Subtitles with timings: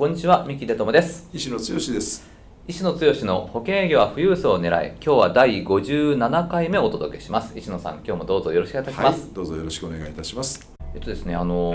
[0.00, 1.28] こんにちは三木出友です。
[1.30, 2.26] 石野剛です。
[2.66, 7.52] 石野剛の保険営業は富裕層を狙い今日は第57回目をお届けします。
[7.54, 10.72] 石野さん今日もどうぞよろしくお願いいたします、はい、どうぞよろしくお願いいたします。
[10.94, 11.74] えっとですねあの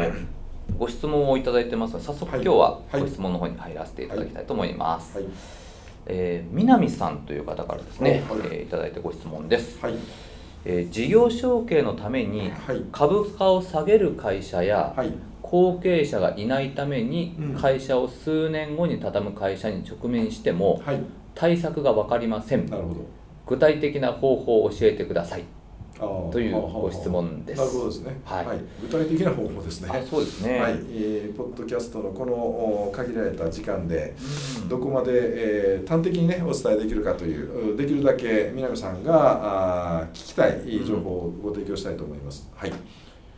[0.79, 5.25] ご質問をいただいてますので早速今日はご質問の方に入らせていただきたいと思います、はい。
[5.27, 5.33] はい、
[6.07, 9.93] えー、南さんという方からですね、はい、えー、いただいてご質問です、はい。
[10.65, 12.51] えー、事業承継のために
[12.91, 15.13] 株価を下げる会社や、はい、
[15.55, 20.81] 後継者がいないために会社を数年後に畳む会社に直面しても、
[21.33, 22.69] 対策が分かりません
[23.47, 25.45] 具体的な方法を教えてください
[26.29, 27.59] というご質問です。
[27.59, 28.19] なるほどですね。
[28.25, 28.45] はい。
[28.47, 30.05] はい、具体的な方法ですね。
[30.09, 30.59] そうですね。
[30.59, 30.73] はい。
[30.91, 34.13] えー、ポッドキャストのこの限られた時間で、
[34.67, 42.51] どこまで、えー、端的にねお伝えできるかというできるだけ南さんがあ聞きたい情報をご提供したいと思います。
[42.53, 42.73] はい。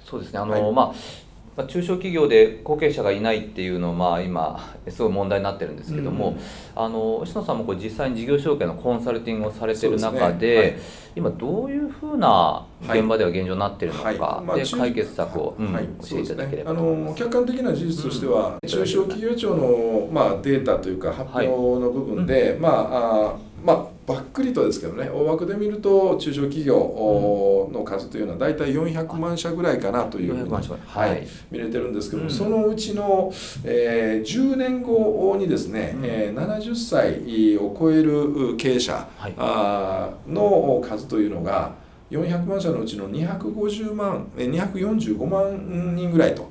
[0.04, 0.40] そうですね。
[0.40, 1.27] あの、はい、まあ。
[1.58, 6.38] まあ、中小企業で後継者がいないっていうのは、まあ、今すごい問題になってるんですけども、うん、
[6.76, 10.76] あの石野さんもこれ実際に事業承継のコンサルティングをされてる中で、ねはい、
[11.16, 14.46] 今どういうふうな現場では現状になってるのか、はいはい。
[14.46, 30.50] まあ、で解決策を、うんはい、教えていただければ、ね、あの客観的な事実としては、うん、中小企業庁の、まあ、データというか発表の部分で、まああまあばっくりとですけどね大枠で見ると中小企業の数というのは大体400万社ぐらいかなというふうに、
[30.86, 33.30] はい、見れてるんですけども、うん、そのうちの、
[33.66, 41.74] えー、10年後にですね、うん、えー、70歳を超える経営者、はの数というのが
[42.10, 46.50] 400万社のうちの250万245万人ぐらいと。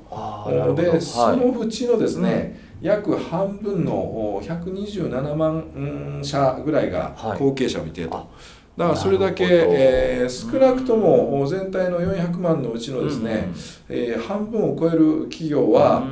[0.75, 8.29] で、そのうちのですね、うん約半分の127万社ぐらいが後継者を見ていると。
[8.77, 13.49] だからそれだけ、えー、少なくとも全体の400万のうちのですね、
[13.89, 16.05] うん、えー、半分を超える企業は、う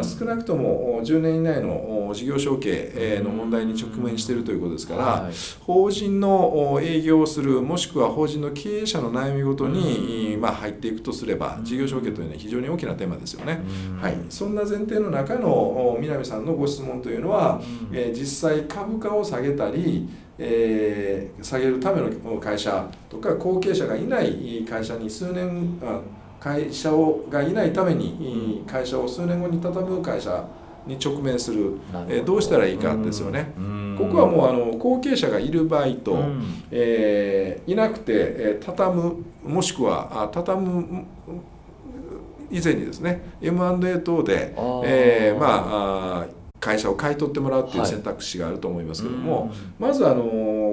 [0.00, 13.60] ん、少なくとも10年以内の事業承継の問題に直面しているということですから、はい、法人の営業をするもしくは法人の経営者の悩みごとに、まあ、入っていくとすれば事業承継というのは非常に大きなテーマですよね。
[14.00, 17.60] はい、そんな前提の中の南さんのご質問というのは、
[17.92, 25.78] えー、実際株価を下げたりえー、下げるための会社とか後継者がいない会社に数年
[26.38, 30.46] 会社をがいないために会社を数年後に畳む会社
[30.86, 33.52] に直面する、えー、どうしたらいいかですよね。
[33.98, 36.18] ここはもうあの後継者がいる場合と、
[36.70, 41.04] えー、いなくて、えー、畳むもしくは畳む
[42.50, 44.54] 以前にですね M&A 等で、
[44.84, 46.26] えー、まあ
[46.66, 50.24] 会社を買い取ってもらうっていう選択肢があると思いますけども、はい、まずあの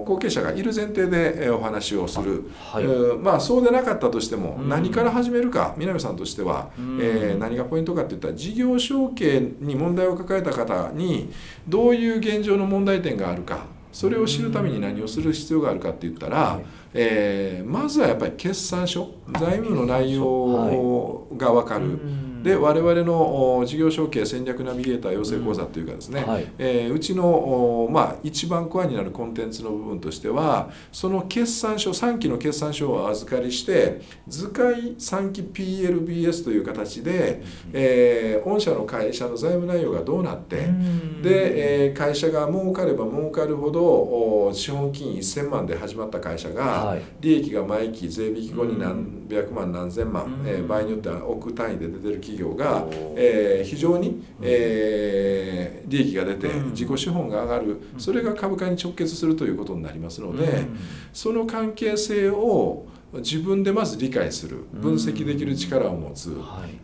[0.04, 2.84] 後継者がいる前提でお話をする、はい、
[3.22, 11.32] まあそうでなかったとしても何から始めるか南さんとしては、えー、何がポイントかっていったら事業承継に問題を抱えた方に
[11.68, 16.64] どういう現状の問題点があるかそれを知るために何をする必要があるかって言ったら、はい、
[16.96, 22.00] えー、まずはやっぱり決算書財務の内容が分かる。
[22.44, 26.30] で我々の事業承継戦略ナビゲーター養成講座というかですね、うん。
[26.30, 52.86] はい、えー、うちの、まあ、一番コアになるコンテンツの部分としてはその決算書3期の決算書をお預かりして図解3期 PLBS という形で、えー、御社の会社の財務内容がどうなって、うん、で、えー、会社が儲かれば儲かるほど資本金1000万で始まった会社が、利益が毎期税引き後に何百万何千万、うん、えー、場合によっては億単位で出てる企業企業が、
[53.16, 57.82] えー、非常に、えー、利益が出て自己資本が上がる。
[57.98, 60.66] それが株価に直結するということになりますので
[61.14, 64.66] その関係性を自分でまず理解する。
[64.74, 66.36] 分析できる力を持つ、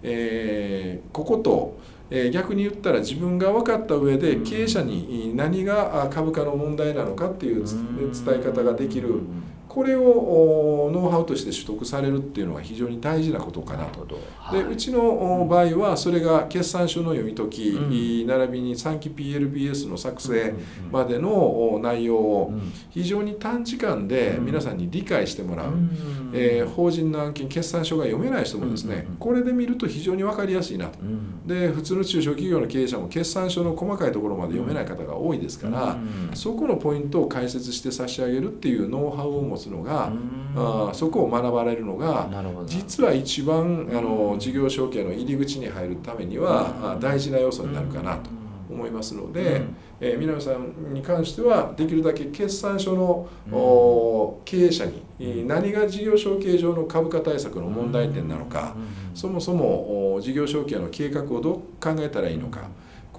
[0.03, 1.79] えー、ここと
[2.11, 9.21] え逆に言ったら自分が分かった上で経営者に何が株価の問題なのかっていう伝え方ができる
[9.69, 13.99] これをノウハウとして取得されるっていうのは非常に大事なことかなと。
[14.39, 20.55] はい、でうちの場合はそれが決算書の読み解き、うん、並びに3期 PLBS の作成
[20.91, 22.53] までの内容を
[22.89, 30.97] 非常に短時間で皆さんに理解してもらう、うん、えー、法人の案件決算書が読めない人もですね、これで見ると非常に分かりやすいなと。
[31.45, 35.97] で普通の中小企業の経営者も決算書の細かいところまで読めない方が多いですから、
[36.33, 40.11] そこのポイントを解説して差し上げるっていうノウハウを持つのが
[40.55, 42.29] あそこを学ばれるのが
[42.65, 48.29] 実は一番あの事業承継の入り口に入るためには大事な要素になるかなと
[48.69, 49.63] 思いますので、
[49.99, 58.75] えー、南さんに関してはできるだけ決算書の、お経営者に何が事業承継上の株価対策の問題点なのか、
[59.13, 62.69] そもそも事業承継の計画をどう考えたらいいのか。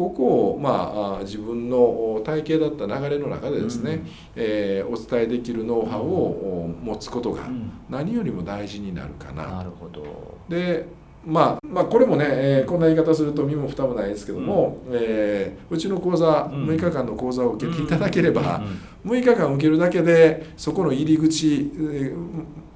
[0.00, 7.43] ここを、まあ、自分の体系だった流れの中でですね、うん、えー、お伝えできるノウハウを持つことが
[7.91, 9.47] 何よりも大事になるかな。
[9.47, 10.38] なるほど。
[10.49, 10.88] で
[11.23, 14.93] まあ、まあこれもね、えー、こんな言い方すると身も蓋もないですけども、うん。
[14.94, 18.62] えー、うちの講座、6日間の講座を受けていただければ、
[19.05, 22.14] 6日間受けるだけでそこの入り口、えー、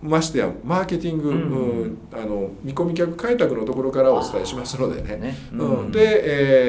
[0.05, 1.35] ましてやマーケティング、う
[1.87, 5.35] ん、あの見込み客開拓のところからお伝えしますのでね、ね。
[5.53, 6.23] うん、で、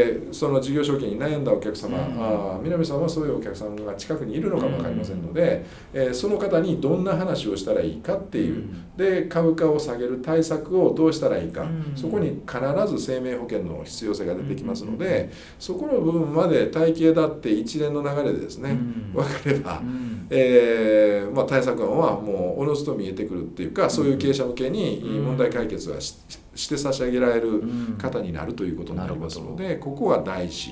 [0.08, 11.66] えー、その事業承継に悩んだお客様、うん、あ南さんはそういうお客さんが近くにいるのかも分かりませんので、うん、えー、その方にどんな話をしたらいいかっていう、で株価を下げる対策をどうしたらいいか、
[11.96, 15.30] そこに必ず生命保険の必要性が出てきますので、
[15.60, 18.78] そこの部分まで体系だって一連の流れでですね、
[19.14, 19.82] 分かれば、
[20.30, 26.18] えーまあ、対策案はもうおのずと見えてくるっていうかそういう経営者向けに問題解決はし,、
[26.56, 27.62] して差し上げられる
[27.98, 30.72] 方になるということになりますので、ここは大事。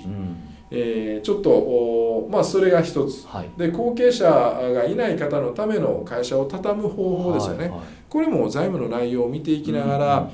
[0.75, 7.80] えー、ちょっとまあそれが一つ、はい、で後継者がいない方のための会社を畳む方法ですよね、はいはい、
[8.10, 10.31] これも財務の内容を見ていきながら、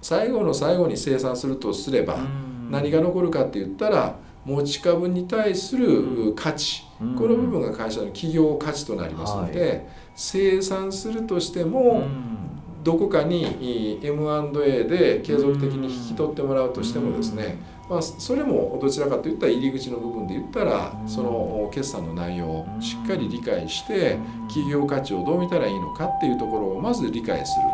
[0.00, 2.16] 最後の最後に清算するとすれば、
[2.70, 12.04] 何が残るかって言ったら持ち株に対する価値、この部分が会社の企業価値となりますので、はい、生産するとしても、
[12.82, 17.58] どこかに M&A で継続的に引き取ってもらうとしてもですね、
[17.90, 24.16] まあ、それもどちらかといったら入り口の部分で言ったらその決算の内容をしっかり理解して
[24.48, 27.66] 企業価値をどう見たらいいのかっていうところをまず理解する。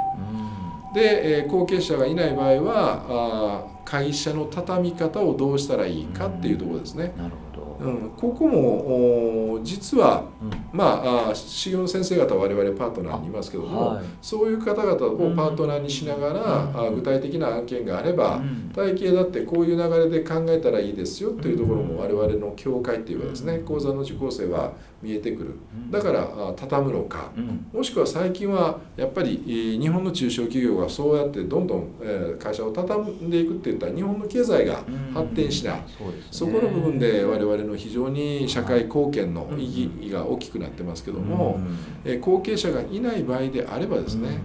[0.95, 7.15] で、え後継者がいない場合はあ会社の畳み方をどうしたらいいかっていうところですね。
[7.17, 7.67] なるほど。
[7.79, 14.99] うん、ここも実は、うん、まあ修行の先生方は我々パートナーにいますけども、はい、そういう方々を
[15.37, 16.33] パートナーにしなが
[16.75, 18.41] ら、うん、具体的な案件があれば、
[18.75, 24.73] 体系だってこういう流れで考えたらいいですよというところも我々の境界っていうかですね講座の受講生は
[25.03, 25.59] 見えてくる。
[25.91, 27.31] だから畳むのか、
[27.75, 29.43] もしくは最近はやっぱり
[29.79, 31.91] 日本の中小企業がそうやってどんどん
[32.38, 34.82] 会社を畳んでいくっていったら日本の経済が
[35.14, 35.84] 発展しない、
[36.31, 41.61] そこの部分で我々の非常に社会貢献の意義が大きくなってますけども、
[42.05, 44.40] え後継者がいない場合であればですね、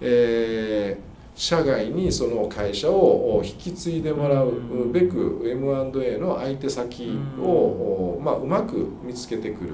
[0.00, 9.70] えー社外にその会社を引き継いでもらうべく M&A の相手先を、まあ、うまく見つけてくる、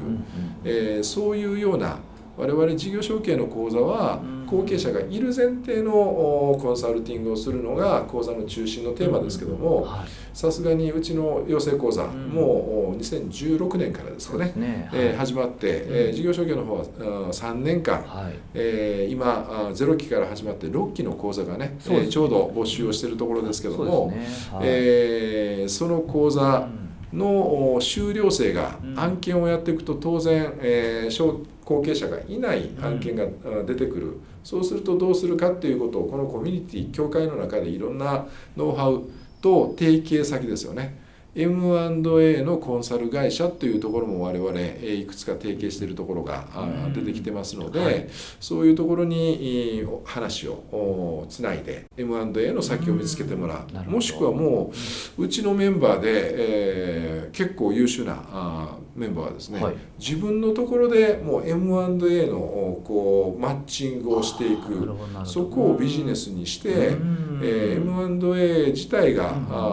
[0.65, 2.01] えー、そういうような
[2.37, 5.93] 我々事業承継の講座は後継者がいる前提の
[6.61, 9.89] コンサルティングをするのが講座の中心のテーマですけども
[10.35, 14.53] さすがにうちの養成講座もう2016年からですかね。
[14.57, 24.27] ね、はい、えー、始まって、えー、事業承継の方は3年間、はい、えー、今0期から始まって6期の講座がね、えー、ちょうど募集をしているところですけども、ね。
[24.53, 26.69] はい、えー、その講座
[27.13, 33.27] の修了生が案件をやっていくと当然、えー、後継者がいない案件が
[33.67, 38.27] 出てくる、そうするとどうするかっていうことをこのコミュニティ協会の中でいろんな
[38.57, 39.03] ノウハウ
[39.41, 41.02] と提携先ですよね
[41.35, 46.45] M&A のコンサル会社というところも我々いくつか提携しているところが
[46.95, 48.09] 出てきてますので、はい、
[48.39, 53.91] そういうところに話をつないで M&A の先を見つけてもらう。
[53.91, 54.73] もしくはも
[55.17, 64.93] ううちのメンバーで、えー、結構優秀なメンバーはですね、はい、自分のところでもう M&A のこうマッチングをしていく。
[65.25, 66.97] そこをビジネスにして、
[67.43, 69.33] えー、M&A 自体が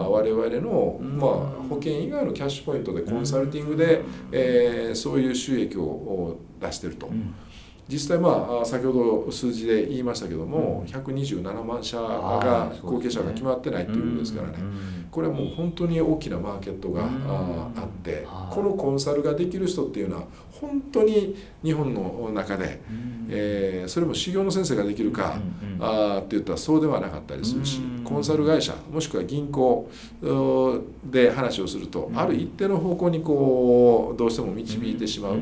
[0.09, 4.01] 我々の、まあ保険以外のキャッシュポイントでコンサルティングで、
[4.31, 7.09] えー、そういう収益を出してると。
[7.89, 14.59] 実際まあ先ほど数字で言いましたけども、うん、127万社が後継者が決まってないっていうことですからね、
[15.09, 20.23] これはもう本当に大きなマーケットがあってこのコンサルができる人っていうのは
[20.61, 22.81] 本当に日本の中で、
[23.29, 25.39] えー、それも修行の先生ができるか、
[25.79, 29.89] あって言ったらそうではなかったりするし、コンサル会社もしくは銀行
[31.05, 35.39] で話をすると、ある一定の方向にこうどうしても導いてしまう。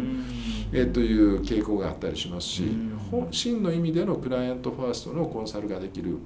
[0.72, 2.64] えー、という傾向があったりしますし、
[3.32, 6.18] 真の意味でのクライアントファーストのコンサルができる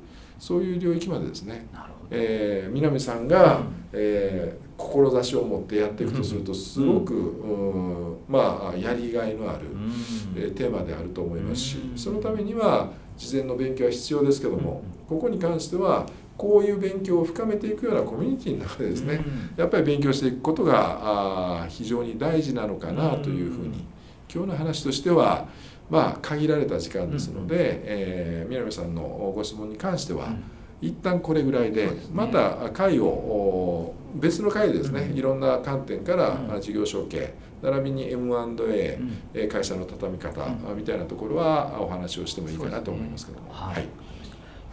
[0.41, 1.67] そういう領域までですね、
[2.09, 9.93] えー、南さんが、うん、えー、志を持ってやっていくとするとすごく、うん、まあやりがいのある、うん、
[10.35, 19.23] えー、テーマであると思いますし、そのためには事前の勉強は必要ですけども、ここに関してはこういう勉強を深めていくようなコミュニティの中でですね、
[19.55, 23.85] やっぱり勉強していくことがあ非常に大事なのかなというふうに、
[24.33, 25.47] 今日の話としては
[25.89, 29.01] まあ限られた時間ですので、うんえー、南さんの
[29.35, 30.43] ご質問に関しては、うん。
[30.81, 40.43] 一旦これぐらいで、また会を別の会でですね、いろんな観点から事業承継並びに M&A、会社の畳み方
[40.75, 43.53] みたいなところはお話をしてもいいかなと思いますけども。
[43.53, 43.85] はい。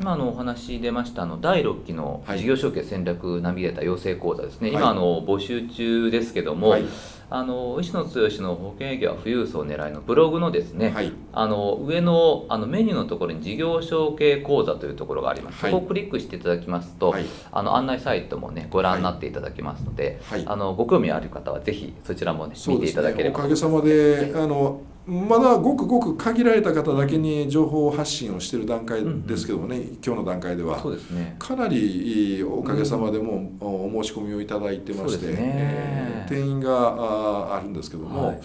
[0.01, 6.85] 今のお話出ましたあの第6期の事業承継戦略ナビゲーター養成講座ですね、はい、今あの募集中ですけども、はい、
[7.31, 8.11] あの石野剛
[8.43, 17.15] の保険営業は富裕層を狙いのブログのですね、はい、あの上のあのメニューのところに事業承継講座というところがあります、そこをクリックしていただきますと、
[17.53, 30.79] あの案内サイトもねご覧になっていただけますので、あのご興味ある方はぜひそちらもね見ていただければ、ね、おかげさまで、あのまだごくごく限られた方だけに情報発信をしている段階ですけどもね、うんうん、今日の段階では。
[30.79, 38.41] そうです、ね、かなりおかげさまでもお申し込みをいただいてまして、ねえー、定員があるんですけども、はい、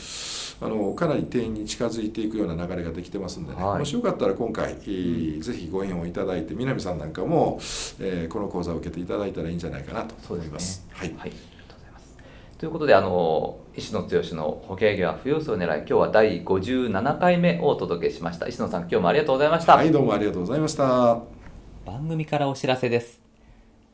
[0.62, 7.60] あのかなり定員に近づいていくような流れができてますんでね、はい、もしよかったら今回、うん、ぜひご縁をいただいて南さんなんかも、
[8.00, 10.86] えー、この講座を受けていただいたらいいんじゃないかなと思います。
[10.92, 11.32] はい、はい。
[12.58, 18.48] ということであの石野剛の保険営業は富裕層を狙い今日は第57回目をお届けしました。
[18.48, 19.76] 石野さん今日もありがとうございました。
[19.76, 21.20] はいどうもありがとうございました。
[21.86, 23.22] 番組からお知らせです。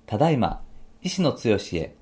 [0.06, 0.62] ただいま
[1.02, 1.38] 石野剛
[1.74, 1.99] へ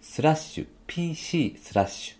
[0.00, 2.16] スラッシュ pc スラッシ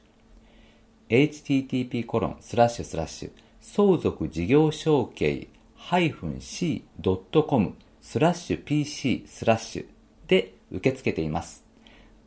[1.09, 9.87] ュ http コロンスラッシュスラッシュ相続事業承継 -c.com スラッシュ pc スラッシュ。
[10.29, 11.65] で受け付けています。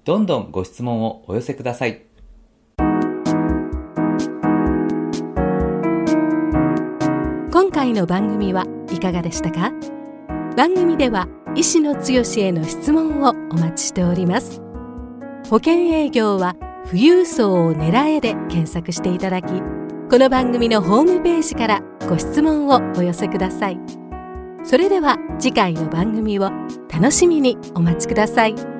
[0.03, 2.01] どんどんご質問をお寄せください。
[7.51, 9.71] 今回の番組はいかがでしたか？
[10.57, 14.61] 番組では医師の強への質問をお待ちしております。
[15.53, 19.45] 保険営業は富裕層を狙えで検索していただき
[20.09, 23.79] この番組のホームページからご質問をお寄せください
[24.63, 26.49] それでは次回の番組を
[26.91, 28.72] 楽しみにお待ちください。